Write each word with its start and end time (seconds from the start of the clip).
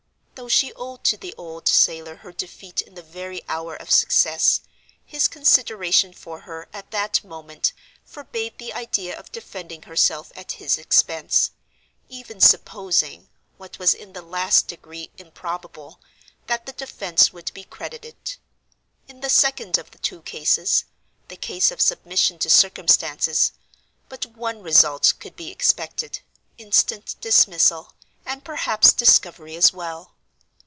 Though 0.35 0.47
she 0.47 0.73
owed 0.73 1.03
to 1.03 1.17
the 1.17 1.35
old 1.37 1.67
sailor 1.67 2.15
her 2.15 2.31
defeat 2.31 2.81
in 2.81 2.95
the 2.95 3.03
very 3.03 3.43
hour 3.47 3.75
of 3.75 3.91
success, 3.91 4.61
his 5.05 5.27
consideration 5.27 6.13
for 6.13 6.39
her 6.41 6.67
at 6.73 6.89
that 6.89 7.23
moment 7.23 7.73
forbade 8.03 8.57
the 8.57 8.73
idea 8.73 9.15
of 9.15 9.31
defending 9.31 9.83
herself 9.83 10.31
at 10.35 10.53
his 10.53 10.79
expense—even 10.79 12.41
supposing, 12.41 13.29
what 13.57 13.77
was 13.77 13.93
in 13.93 14.13
the 14.13 14.23
last 14.23 14.65
degree 14.67 15.11
improbable, 15.15 16.01
that 16.47 16.65
the 16.65 16.73
defense 16.73 17.31
would 17.31 17.53
be 17.53 17.63
credited. 17.63 18.17
In 19.07 19.19
the 19.21 19.29
second 19.29 19.77
of 19.77 19.91
the 19.91 19.99
two 19.99 20.23
cases 20.23 20.85
(the 21.27 21.37
case 21.37 21.69
of 21.69 21.79
submission 21.79 22.39
to 22.39 22.49
circumstances), 22.49 23.51
but 24.09 24.25
one 24.25 24.63
result 24.63 25.13
could 25.19 25.35
be 25.35 25.51
expected—instant 25.51 27.17
dismissal, 27.21 27.93
and 28.25 28.43
perhaps 28.43 28.91
discovery 28.91 29.55
as 29.55 29.71
well. 29.71 30.15